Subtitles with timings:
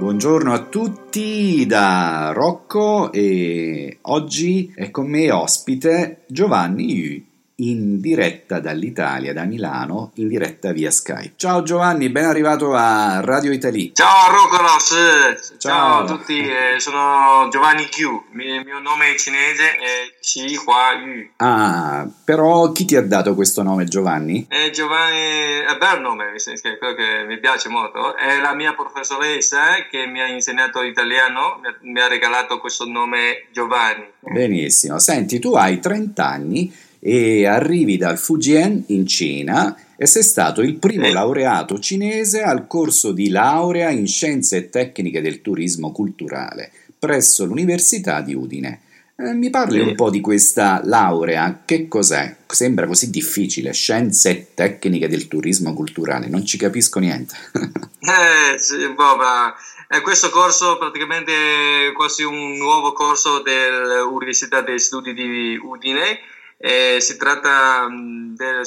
[0.00, 7.29] Buongiorno a tutti da Rocco e oggi è con me ospite Giovanni
[7.60, 11.32] in diretta dall'Italia, da Milano, in diretta via Skype.
[11.36, 13.90] Ciao Giovanni, ben arrivato a Radio Italia.
[13.92, 15.58] Ciao Roccolos, ciao.
[15.58, 15.98] ciao.
[16.02, 21.30] a tutti, eh, sono Giovanni Qiu, il mio nome è cinese è Xi Hua Yu.
[21.36, 24.46] Ah, però chi ti ha dato questo nome Giovanni?
[24.48, 26.32] Eh, Giovanni è bel nome,
[26.78, 31.68] quello che mi piace molto, è la mia professoressa che mi ha insegnato italiano, mi
[31.68, 34.06] ha, mi ha regalato questo nome Giovanni.
[34.20, 40.60] Benissimo, senti, tu hai 30 anni e arrivi dal Fujian in Cina e sei stato
[40.60, 46.70] il primo laureato cinese al corso di laurea in scienze e tecniche del turismo culturale
[47.00, 48.82] presso l'Università di Udine.
[49.16, 51.62] Eh, mi parli un po' di questa laurea?
[51.64, 52.36] Che cos'è?
[52.46, 57.34] Sembra così difficile, scienze e tecniche del turismo culturale, non ci capisco niente.
[57.52, 59.54] eh, sì, boh, ma
[59.88, 66.18] eh, questo corso praticamente è quasi un nuovo corso dell'Università degli Studi di Udine
[66.60, 67.88] eh, si tratta
[68.36, 68.62] della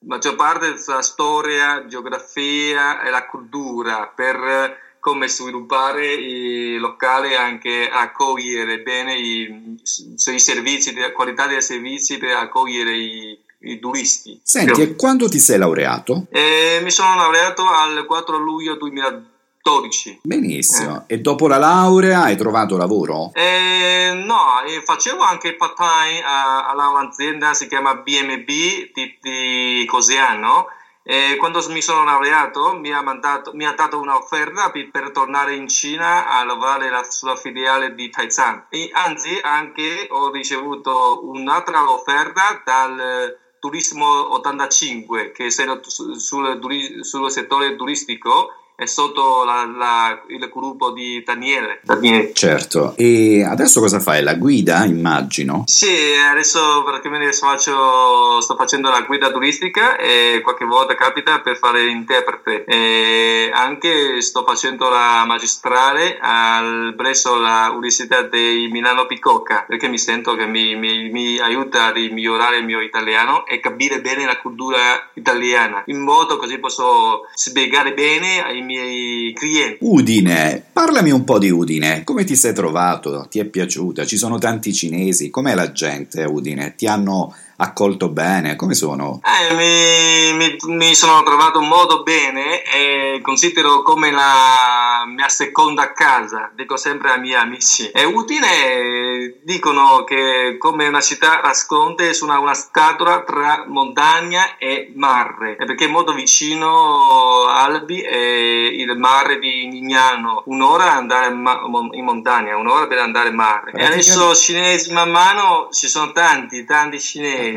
[0.00, 7.88] maggior parte della storia, geografia e la cultura per come sviluppare i locali e anche
[7.88, 14.40] accogliere bene i, i servizi, la qualità dei servizi per accogliere i, i turisti.
[14.42, 16.26] Senti, e quando ti sei laureato?
[16.30, 19.36] Eh, mi sono laureato al 4 luglio 2012.
[19.62, 20.20] 12.
[20.22, 21.04] Benissimo.
[21.06, 21.14] Eh.
[21.14, 23.30] E dopo la laurea hai trovato lavoro?
[23.34, 30.66] Eh, no, facevo anche part-time a, un'azienda, si chiama BMB di, di Cosiano.
[31.02, 35.54] E quando mi sono laureato mi ha, mandato, mi ha dato un'offerta per, per, tornare
[35.54, 38.66] in Cina a lavorare la, sulla filiale di Taizan.
[38.68, 47.30] E anzi, anche ho ricevuto un'altra offerta dal Turismo 85, che è sul, sul, sul
[47.30, 51.80] settore turistico è sotto la, la, il gruppo di Daniele.
[51.82, 52.32] Daniele.
[52.32, 54.22] Certo, e adesso cosa fai?
[54.22, 55.64] La guida, immagino?
[55.66, 61.86] Sì, adesso praticamente faccio, sto facendo la guida turistica e qualche volta capita per fare
[61.86, 62.64] l'interprete.
[62.66, 70.36] E anche sto facendo la magistrale al, presso l'Università di Milano Picocca perché mi sento
[70.36, 74.78] che mi, mi, mi aiuta a migliorare il mio italiano e capire bene la cultura
[75.14, 79.78] italiana in modo così posso spiegare bene ai miei clienti.
[79.80, 83.26] Udine, parlami un po' di Udine, come ti sei trovato?
[83.28, 84.04] Ti è piaciuta?
[84.04, 86.74] Ci sono tanti cinesi, com'è la gente a Udine?
[86.76, 88.56] Ti hanno accolto bene?
[88.56, 89.20] Come sono?
[89.24, 96.50] Eh, mi, mi, mi, sono trovato molto bene e considero come la mia seconda casa,
[96.54, 97.90] dico sempre ai miei amici.
[97.90, 104.92] E Udine dicono che come una città nasconde su una, una scatola tra montagna e
[104.94, 112.56] mare, perché è molto vicino Albi e il mare di Nignano, un'ora andare in montagna,
[112.56, 113.72] un'ora per andare in mare.
[113.72, 117.47] E adesso cinesi man mano ci sono tanti, tanti cinesi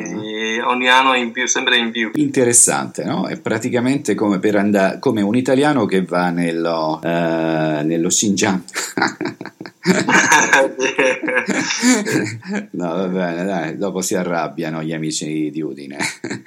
[0.66, 2.12] ogni anno in più, sempre in più.
[2.16, 3.28] Interessante, no?
[3.28, 8.62] È praticamente come, per andare, come un italiano che va nello, uh, nello Xinjiang.
[12.72, 15.98] no, va bene, dai, dopo si arrabbiano gli amici di Udine.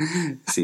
[0.45, 0.63] sì.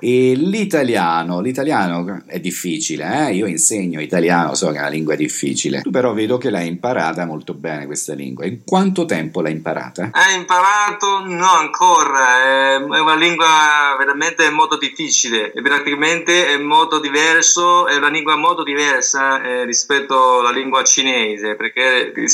[0.00, 3.34] L'italiano, l'italiano è difficile, eh?
[3.34, 7.26] io insegno italiano, so che è una lingua difficile, tu però vedo che l'hai imparata
[7.26, 8.46] molto bene questa lingua.
[8.46, 10.10] In quanto tempo l'hai imparata?
[10.12, 11.24] Hai imparato?
[11.24, 18.36] No, ancora, è una lingua veramente molto difficile praticamente è molto diverso, è una lingua
[18.36, 21.91] molto diversa eh, rispetto alla lingua cinese, perché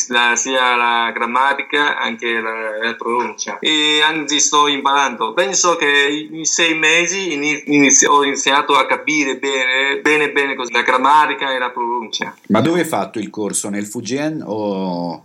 [0.09, 6.45] la, sia la grammatica anche la, la, pronuncia e anzi sto imparando penso che in
[6.45, 11.71] sei mesi inizio, ho iniziato a capire bene bene bene così, la grammatica e la
[11.71, 15.23] pronuncia ma dove hai fatto il corso nel Fujian o,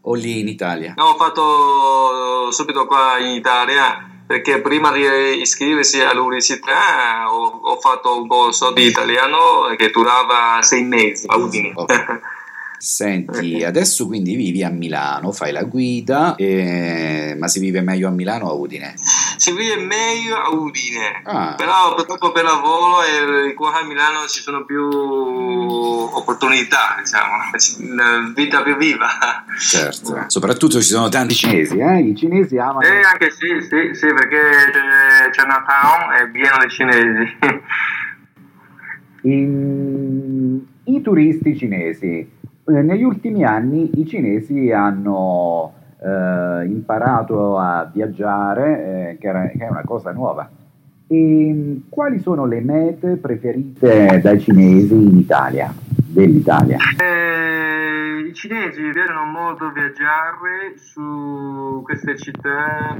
[0.00, 0.94] o lì in Italia?
[0.96, 5.02] No, ho fatto subito qua in Italia perché prima di
[5.40, 11.72] iscriversi all'università ho, ho fatto un corso di italiano che durava sei mesi a Udine.
[11.74, 12.04] Okay.
[12.84, 18.10] Senti, adesso quindi vivi a Milano, fai la guida, eh, ma si vive meglio a
[18.10, 18.92] Milano o a Udine?
[18.98, 21.54] Si vive meglio a Udine, ah.
[21.56, 27.32] però purtroppo per lavoro e qua a Milano ci sono più opportunità, diciamo,
[27.90, 29.06] una vita più viva.
[29.58, 32.00] Certo, soprattutto ci sono tanti cinesi, eh?
[32.00, 32.82] I cinesi amano...
[32.82, 37.38] Eh, anche sì, sì, sì, perché Chinatown è pieno di cinesi.
[39.22, 40.60] In...
[40.86, 42.28] I turisti cinesi eh,
[42.66, 49.68] negli ultimi anni i cinesi hanno eh, imparato a viaggiare, eh, che, era, che, è
[49.68, 50.48] una cosa nuova.
[51.06, 55.72] E, quali sono le mete preferite dai cinesi in Italia?
[56.14, 56.78] dell'Italia?
[56.96, 57.53] Eh,
[58.34, 62.96] I cinesi piacciono molto viaggiare su queste città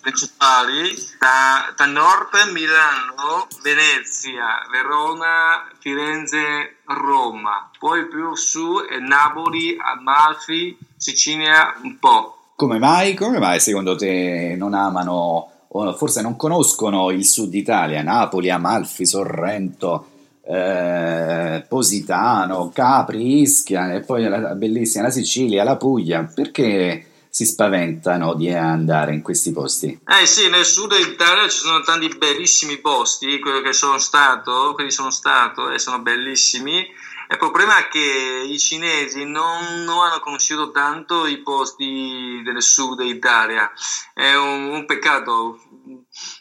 [0.00, 11.74] principali, da, da nord Milano, Venezia, Verona, Firenze, Roma, poi più su Napoli, Amalfi, Sicilia
[11.82, 12.36] un po'.
[12.54, 13.14] Come mai?
[13.14, 19.04] Come mai secondo te non amano o forse non conoscono il sud Italia, Napoli, Amalfi,
[19.04, 20.09] Sorrento,
[20.50, 28.34] eh, Positano, Capri, Ischia e poi la bellissima la Sicilia, la Puglia, perché si spaventano
[28.34, 30.00] di andare in questi posti?
[30.04, 34.90] Eh sì, nel sud Italia ci sono tanti bellissimi posti, quelli che sono stato, quelli
[34.90, 36.84] sono stato e sono bellissimi.
[37.30, 42.98] Il problema è che i cinesi non, non hanno conosciuto tanto i posti del sud
[43.02, 43.70] Italia,
[44.12, 45.60] è un, un peccato.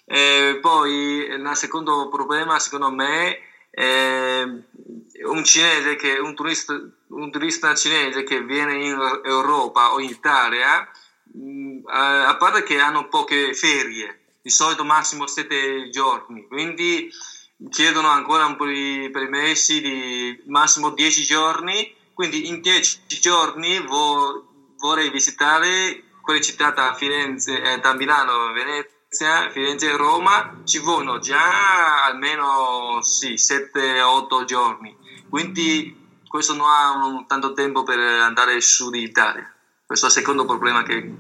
[0.06, 3.38] E poi il secondo problema, secondo me,
[3.70, 4.44] è
[5.24, 6.74] un cinese che un turista,
[7.08, 10.90] un turista cinese che viene in Europa o in Italia,
[11.38, 17.10] mm, a parte che hanno poche ferie, di solito massimo 7 giorni, quindi
[17.70, 24.74] chiedono ancora un po' di permessi di massimo 10 giorni, quindi in 10 giorni vo-
[24.78, 31.18] vorrei visitare quelle città da Firenze, eh, da Milano, Venezia, Firenze e Roma, ci vogliono
[31.18, 34.96] già almeno sì, 7-8 giorni,
[35.28, 35.98] quindi
[36.28, 39.52] questo non ha tanto tempo per andare su di Italia.
[39.84, 41.12] Questo è il secondo problema che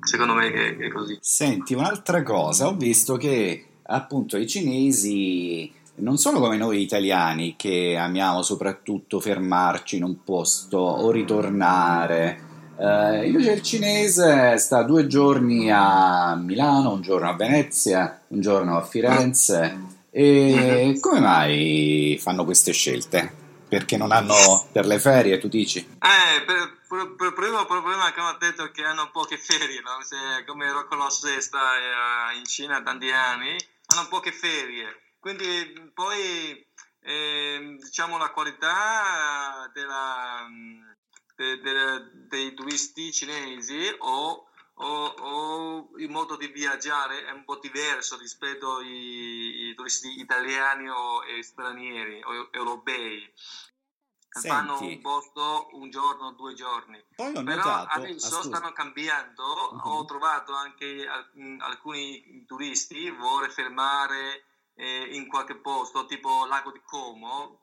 [0.00, 1.16] secondo me è così.
[1.20, 7.96] Senti, un'altra cosa, ho visto che appunto i cinesi non sono come noi italiani che
[7.96, 12.46] amiamo soprattutto fermarci in un posto o ritornare.
[12.78, 18.76] Eh, invece il cinese sta due giorni a Milano, un giorno a Venezia, un giorno
[18.76, 19.96] a Firenze.
[20.10, 23.46] E come mai fanno queste scelte?
[23.68, 25.78] Perché non hanno per le ferie, tu dici?
[25.78, 29.98] Eh, per, per, per primo problema che ho detto che hanno poche ferie, no?
[30.02, 31.58] Se, come Rocco lo sta
[32.36, 33.56] in Cina tanti anni,
[33.88, 36.66] hanno poche ferie quindi poi
[37.00, 40.46] eh, diciamo la qualità della,
[41.38, 47.58] de, de, dei turisti cinesi o, o, o, il modo di viaggiare è un po'
[47.58, 53.32] diverso rispetto ai, ai turisti italiani o stranieri o europei.
[54.30, 57.02] Senti, fanno un posto un giorno, due giorni.
[57.14, 59.42] Poi ho Però notato, adesso ah, stanno cambiando.
[59.42, 59.92] Uh-huh.
[59.92, 61.06] Ho trovato anche
[61.58, 64.44] alcuni turisti vuole fermare
[64.74, 67.62] eh, in qualche posto, tipo Lago di Como,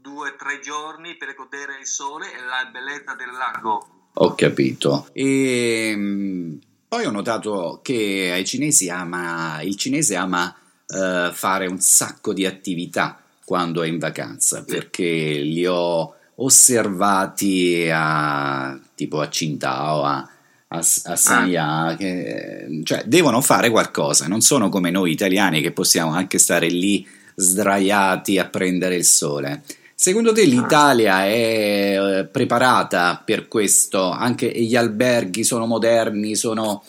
[0.00, 3.88] due o tre giorni per godere il sole e la bellezza del lago.
[4.14, 5.08] Ho capito.
[5.12, 6.58] E ehm,
[6.88, 10.54] poi ho notato che ai cinesi ama, il cinese ama
[10.86, 18.78] uh, fare un sacco di attività quando è in vacanza, perché li ho osservati a,
[18.94, 20.30] tipo a Qingdao, a
[20.68, 21.96] a, a Sanya, ah.
[21.96, 27.06] che, cioè devono fare qualcosa, non sono come noi italiani che possiamo anche stare lì
[27.36, 29.62] sdraiati a prendere il sole.
[29.94, 34.10] Secondo te l'Italia è eh, preparata per questo?
[34.10, 36.82] Anche gli alberghi sono moderni, sono...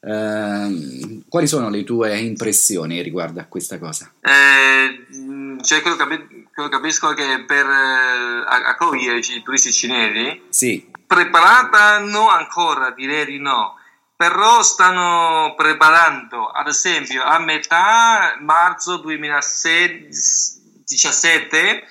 [0.00, 4.10] Eh, quali sono le tue impressioni riguardo a questa cosa?
[4.20, 11.98] Eh, cioè, quello, capi- quello capisco che per eh, accogliere i turisti cinesi sì preparata
[12.00, 13.77] no ancora, direi di no,
[14.18, 21.86] però stanno preparando, ad esempio a metà marzo 2017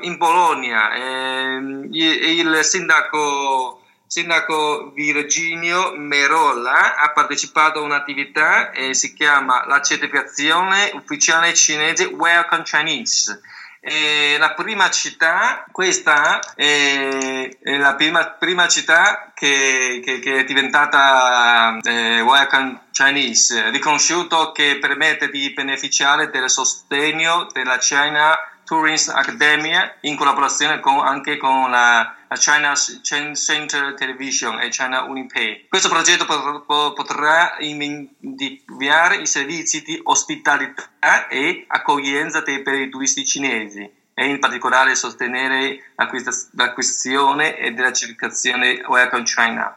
[0.00, 1.60] in Polonia eh,
[1.92, 11.54] il sindaco, sindaco Virginio Merola ha partecipato a un'attività e si chiama la certificazione ufficiale
[11.54, 13.42] cinese Welcome Chinese
[13.80, 20.44] e la prima città, questa è, è la prima, prima città che, che, che, è
[20.44, 28.36] diventata eh, Welcome Chinese, riconosciuto che permette di beneficiare del sostegno della China
[28.70, 35.66] Tourism Academia in collaborazione con, anche con la, China Center Television e China Unipay.
[35.68, 36.24] Questo progetto
[36.94, 44.94] potrà inviare i servizi di ospitalità e accoglienza per i turisti cinesi e in particolare
[44.94, 45.92] sostenere
[46.52, 49.74] l'acquisizione e della certificazione Welcome China.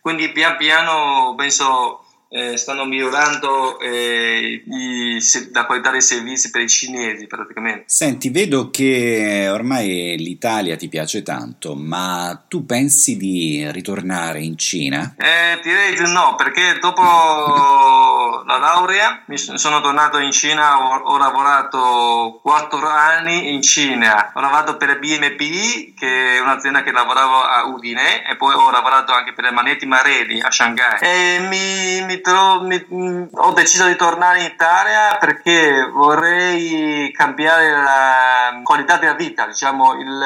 [0.00, 5.18] Quindi pian piano penso eh, stanno migliorando eh, i,
[5.52, 7.84] la qualità dei servizi per i cinesi praticamente.
[7.86, 15.14] Senti, vedo che ormai l'Italia ti piace tanto, ma tu pensi di ritornare in Cina?
[15.16, 21.18] Eh, direi di no, perché dopo la laurea mi sono tornato in Cina, ho, ho
[21.18, 27.66] lavorato quattro anni in Cina, ho lavorato per BMP, che è un'azienda che lavorava a
[27.66, 30.98] Udine, e poi ho lavorato anche per Manetti Marelli a Shanghai.
[31.00, 38.60] E mi, mi trovo, mi, ho deciso di tornare in Italia perché vorrei cambiare la
[38.62, 40.22] qualità della vita, diciamo il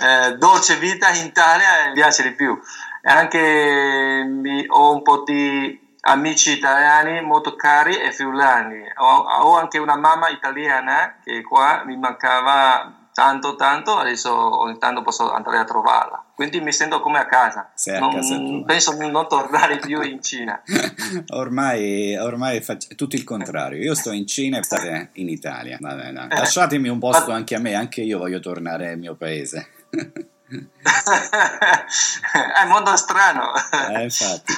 [0.00, 2.58] eh, dolce vita in Italia mi piace di più.
[3.02, 8.80] E anche mi, ho un po' di amici italiani molto cari e friulani.
[8.96, 15.02] Ho, ho, anche una mamma italiana che qua mi mancava tanto tanto, adesso ogni tanto
[15.02, 16.24] posso andare a trovarla.
[16.34, 17.72] Quindi mi sento come a casa.
[17.86, 20.62] A non, casa penso di non tornare più in Cina.
[21.34, 23.82] ormai ormai è tutto il contrario.
[23.82, 25.76] Io sto in Cina e state in Italia.
[25.80, 26.26] Vabbè, no.
[26.28, 29.68] Lasciatemi un posto anche a me, anche io voglio tornare al mio paese.
[30.52, 33.52] è un mondo strano.
[33.90, 34.10] Eh,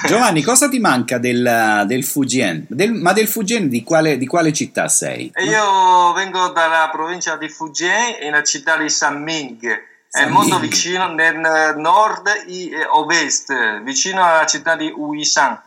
[0.05, 2.65] Giovanni, cosa ti manca del, del Fujian?
[2.67, 5.31] Del, ma del Fujian di quale, di quale, città sei?
[5.37, 9.93] Io vengo dalla provincia di Fujian, nella città di Sanming.
[10.09, 15.61] È molto vicino nel nord e ovest, vicino alla città di Uishan.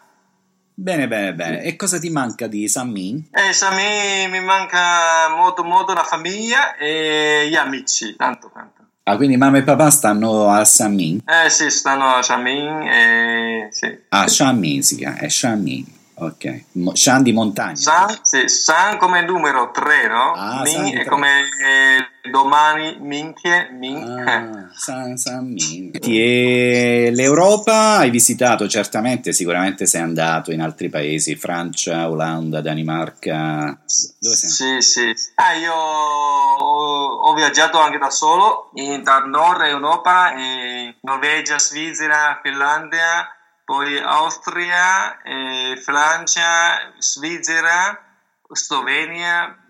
[0.80, 1.62] Bene, bene, bene.
[1.62, 3.30] E cosa ti manca di Sanmin?
[3.32, 8.77] Eh, Sanmin mi manca molto, molto la famiglia e gli amici, tanto, tanto.
[9.08, 11.22] Ah, quindi mamma e papà stanno a Samin?
[11.24, 13.68] Eh sì, stanno a Samin e...
[13.70, 13.98] Sì.
[14.10, 15.86] Ah, Shamin si chiama, è Shamin.
[16.20, 17.76] Ok, Shan di montagna.
[17.76, 20.32] San, sì, San come numero 3, no?
[20.32, 24.24] Ah, Min è come eh, domani, minchie, min.
[24.26, 25.92] Ah, San, San Min.
[26.02, 33.78] E l'Europa hai visitato certamente, sicuramente sei andato in altri paesi, Francia, Olanda, Danimarca.
[34.18, 34.82] Dove sei?
[34.82, 35.14] Sì, sì.
[35.36, 42.40] Ah, io ho, ho, viaggiato anche da solo in, dal nord Europa, in Norvegia, Svizzera,
[42.42, 43.32] Finlandia
[43.68, 48.02] poi Austria, eh, Francia, Svizzera,
[48.48, 49.62] Slovenia,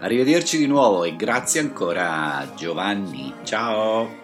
[0.00, 3.34] Arrivederci di nuovo e grazie ancora Giovanni.
[3.42, 4.19] Ciao!